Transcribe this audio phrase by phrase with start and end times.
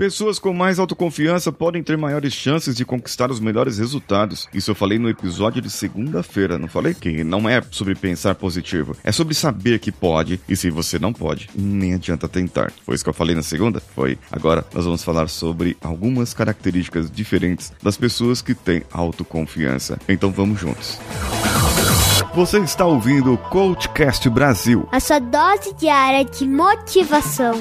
[0.00, 4.48] Pessoas com mais autoconfiança podem ter maiores chances de conquistar os melhores resultados.
[4.54, 6.94] Isso eu falei no episódio de segunda-feira, não falei?
[6.94, 11.12] Que não é sobre pensar positivo, é sobre saber que pode e se você não
[11.12, 12.72] pode, nem adianta tentar.
[12.82, 13.78] Foi isso que eu falei na segunda?
[13.94, 14.18] Foi.
[14.32, 19.98] Agora nós vamos falar sobre algumas características diferentes das pessoas que têm autoconfiança.
[20.08, 20.98] Então vamos juntos.
[22.34, 24.88] Você está ouvindo o Coachcast Brasil.
[24.92, 27.60] A sua dose diária de motivação.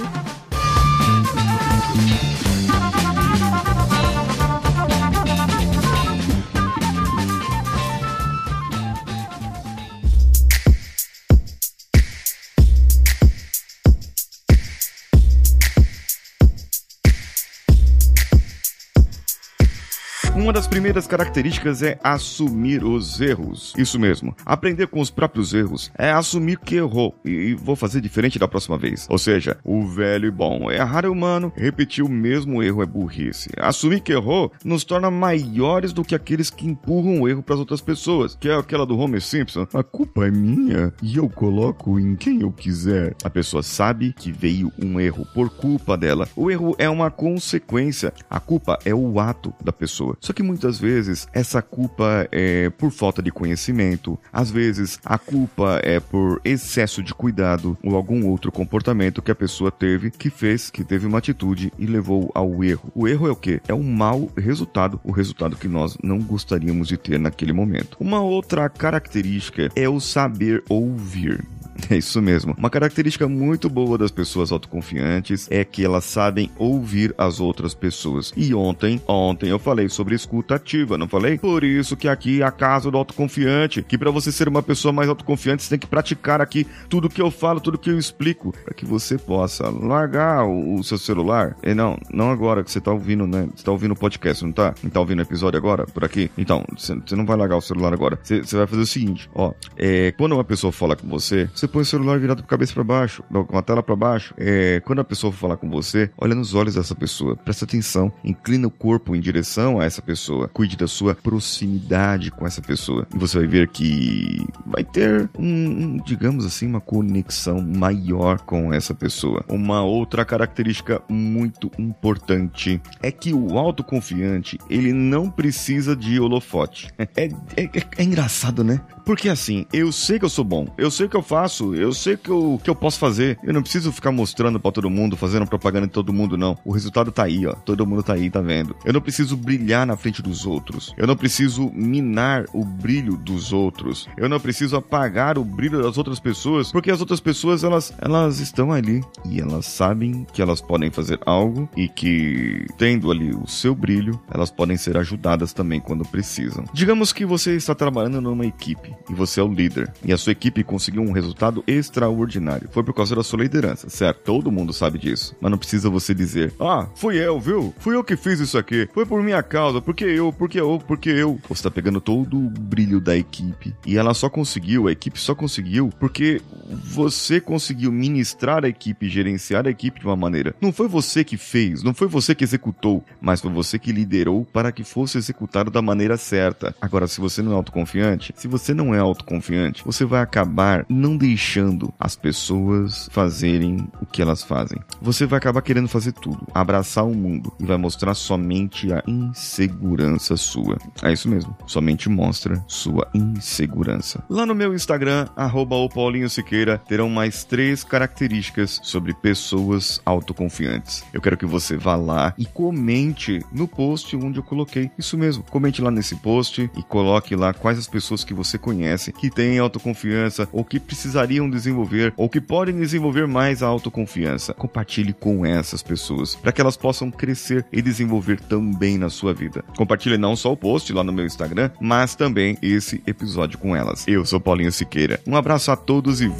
[20.39, 23.73] Uma das primeiras características é assumir os erros.
[23.77, 24.33] Isso mesmo.
[24.45, 28.77] Aprender com os próprios erros é assumir que errou e vou fazer diferente da próxima
[28.77, 29.05] vez.
[29.09, 30.71] Ou seja, o velho e bom.
[30.71, 33.49] Errar é humano, repetir o mesmo erro é burrice.
[33.57, 37.59] Assumir que errou nos torna maiores do que aqueles que empurram o erro para as
[37.59, 39.67] outras pessoas, que é aquela do Homer Simpson.
[39.73, 43.13] A culpa é minha e eu coloco em quem eu quiser.
[43.25, 46.29] A pessoa sabe que veio um erro por culpa dela.
[46.33, 48.13] O erro é uma consequência.
[48.29, 50.17] A culpa é o ato da pessoa.
[50.29, 55.81] Só que muitas vezes essa culpa é por falta de conhecimento, às vezes a culpa
[55.81, 60.69] é por excesso de cuidado ou algum outro comportamento que a pessoa teve que fez,
[60.69, 62.91] que teve uma atitude e levou ao erro.
[62.93, 63.59] O erro é o que?
[63.67, 67.97] É um mau resultado, o resultado que nós não gostaríamos de ter naquele momento.
[67.99, 71.43] Uma outra característica é o saber ouvir.
[71.95, 72.53] É isso mesmo.
[72.57, 78.31] Uma característica muito boa das pessoas autoconfiantes é que elas sabem ouvir as outras pessoas.
[78.37, 81.39] E ontem, ontem eu falei sobre escuta ativa, não falei?
[81.39, 84.93] Por isso que aqui é a casa do autoconfiante, que para você ser uma pessoa
[84.93, 88.53] mais autoconfiante, você tem que praticar aqui tudo que eu falo, tudo que eu explico,
[88.63, 91.57] para que você possa largar o, seu celular.
[91.63, 93.49] E não, não agora que você tá ouvindo, né?
[93.55, 94.75] Você tá ouvindo o podcast, não tá?
[94.83, 96.29] Não tá ouvindo o episódio agora por aqui?
[96.37, 98.19] Então, você não vai largar o celular agora.
[98.23, 101.78] Você vai fazer o seguinte, ó, é, quando uma pessoa fala com você, você põe
[101.81, 104.33] o celular virado com cabeça para baixo, com a tela para baixo.
[104.37, 108.11] É, quando a pessoa for falar com você, olha nos olhos dessa pessoa, presta atenção,
[108.23, 113.07] inclina o corpo em direção a essa pessoa, cuide da sua proximidade com essa pessoa.
[113.13, 118.73] E você vai ver que vai ter um, um digamos assim, uma conexão maior com
[118.73, 119.43] essa pessoa.
[119.47, 126.89] Uma outra característica muito importante é que o autoconfiante, ele não precisa de holofote.
[127.15, 127.25] É,
[127.57, 128.79] é, é, é engraçado, né?
[129.03, 132.17] Porque assim, eu sei que eu sou bom, eu sei que eu faço, eu sei
[132.17, 133.37] que eu, que eu posso fazer.
[133.43, 136.57] Eu não preciso ficar mostrando para todo mundo, fazendo propaganda de todo mundo, não.
[136.63, 137.53] O resultado tá aí, ó.
[137.53, 138.75] Todo mundo tá aí, tá vendo?
[138.85, 140.93] Eu não preciso brilhar na frente dos outros.
[140.97, 144.07] Eu não preciso minar o brilho dos outros.
[144.17, 148.39] Eu não preciso apagar o brilho das outras pessoas, porque as outras pessoas, elas, elas
[148.39, 153.47] estão ali e elas sabem que elas podem fazer algo e que, tendo ali o
[153.47, 156.65] seu brilho, elas podem ser ajudadas também quando precisam.
[156.73, 160.31] Digamos que você está trabalhando numa equipe e você é o líder, e a sua
[160.31, 162.69] equipe conseguiu um resultado extraordinário.
[162.71, 164.21] Foi por causa da sua liderança, certo?
[164.23, 165.35] Todo mundo sabe disso.
[165.39, 167.73] Mas não precisa você dizer: Ah, fui eu, viu?
[167.79, 168.87] Fui eu que fiz isso aqui.
[168.93, 171.39] Foi por minha causa, porque eu, porque eu, porque eu.
[171.47, 173.75] Você tá pegando todo o brilho da equipe.
[173.85, 179.67] E ela só conseguiu, a equipe só conseguiu, porque você conseguiu ministrar a equipe, gerenciar
[179.67, 180.55] a equipe de uma maneira.
[180.61, 184.45] Não foi você que fez, não foi você que executou, mas foi você que liderou
[184.45, 186.75] para que fosse executado da maneira certa.
[186.81, 191.17] Agora, se você não é autoconfiante, se você não é autoconfiante, você vai acabar não
[191.17, 194.79] deixando as pessoas fazerem o que elas fazem.
[195.01, 200.35] Você vai acabar querendo fazer tudo, abraçar o mundo e vai mostrar somente a insegurança
[200.37, 200.77] sua.
[201.01, 204.23] É isso mesmo, somente mostra sua insegurança.
[204.29, 211.03] Lá no meu Instagram, arroba o Paulinho Siqueira, terão mais três características sobre pessoas autoconfiantes.
[211.13, 214.91] Eu quero que você vá lá e comente no post onde eu coloquei.
[214.97, 219.11] Isso mesmo, comente lá nesse post e coloque lá quais as pessoas que você conhece
[219.11, 224.53] que têm autoconfiança ou que precisariam desenvolver ou que podem desenvolver mais a autoconfiança.
[224.53, 229.63] Compartilhe com essas pessoas para que elas possam crescer e desenvolver também na sua vida.
[229.77, 234.05] Compartilhe não só o post lá no meu Instagram, mas também esse episódio com elas.
[234.07, 235.19] Eu sou Paulinho Siqueira.
[235.25, 236.27] Um abraço a todos e